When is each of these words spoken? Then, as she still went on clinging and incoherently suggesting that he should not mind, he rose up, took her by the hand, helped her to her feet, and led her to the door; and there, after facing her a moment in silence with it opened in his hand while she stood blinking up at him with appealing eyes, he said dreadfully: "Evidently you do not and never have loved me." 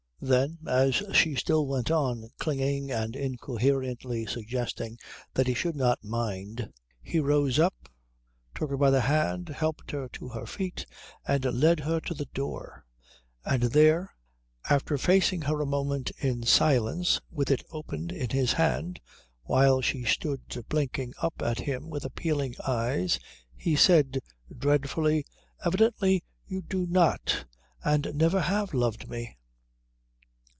Then, 0.23 0.59
as 0.67 1.01
she 1.15 1.33
still 1.33 1.65
went 1.65 1.89
on 1.89 2.29
clinging 2.37 2.91
and 2.91 3.15
incoherently 3.15 4.27
suggesting 4.27 4.99
that 5.33 5.47
he 5.47 5.55
should 5.55 5.75
not 5.75 6.03
mind, 6.03 6.71
he 7.01 7.19
rose 7.19 7.57
up, 7.57 7.89
took 8.53 8.69
her 8.69 8.77
by 8.77 8.91
the 8.91 9.01
hand, 9.01 9.49
helped 9.49 9.89
her 9.89 10.07
to 10.09 10.27
her 10.29 10.45
feet, 10.45 10.85
and 11.27 11.43
led 11.45 11.79
her 11.79 11.99
to 12.01 12.13
the 12.13 12.27
door; 12.35 12.85
and 13.45 13.63
there, 13.63 14.11
after 14.69 14.95
facing 14.95 15.41
her 15.41 15.59
a 15.59 15.65
moment 15.65 16.11
in 16.19 16.43
silence 16.43 17.19
with 17.31 17.49
it 17.49 17.63
opened 17.71 18.11
in 18.11 18.29
his 18.29 18.53
hand 18.53 18.99
while 19.45 19.81
she 19.81 20.03
stood 20.03 20.41
blinking 20.69 21.15
up 21.23 21.41
at 21.41 21.61
him 21.61 21.89
with 21.89 22.05
appealing 22.05 22.53
eyes, 22.67 23.17
he 23.55 23.75
said 23.75 24.19
dreadfully: 24.55 25.25
"Evidently 25.65 26.23
you 26.45 26.61
do 26.61 26.85
not 26.85 27.45
and 27.83 28.13
never 28.13 28.41
have 28.41 28.75
loved 28.75 29.09
me." 29.09 29.35